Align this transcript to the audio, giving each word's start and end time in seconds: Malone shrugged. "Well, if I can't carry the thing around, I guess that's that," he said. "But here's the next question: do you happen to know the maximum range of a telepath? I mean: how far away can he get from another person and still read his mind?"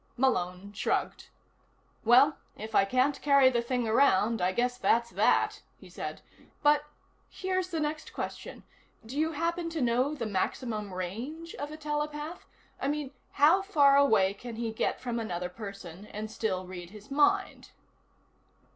Malone 0.17 0.73
shrugged. 0.73 1.27
"Well, 2.03 2.39
if 2.57 2.73
I 2.73 2.85
can't 2.85 3.21
carry 3.21 3.51
the 3.51 3.61
thing 3.61 3.87
around, 3.87 4.41
I 4.41 4.51
guess 4.51 4.79
that's 4.79 5.11
that," 5.11 5.61
he 5.77 5.89
said. 5.91 6.23
"But 6.63 6.85
here's 7.29 7.69
the 7.69 7.79
next 7.79 8.11
question: 8.11 8.63
do 9.05 9.15
you 9.15 9.33
happen 9.33 9.69
to 9.69 9.79
know 9.79 10.15
the 10.15 10.25
maximum 10.25 10.91
range 10.91 11.53
of 11.53 11.69
a 11.69 11.77
telepath? 11.77 12.47
I 12.81 12.87
mean: 12.87 13.11
how 13.33 13.61
far 13.61 13.95
away 13.95 14.33
can 14.33 14.55
he 14.55 14.71
get 14.71 14.99
from 14.99 15.19
another 15.19 15.49
person 15.49 16.07
and 16.07 16.31
still 16.31 16.65
read 16.65 16.89
his 16.89 17.11
mind?" 17.11 17.69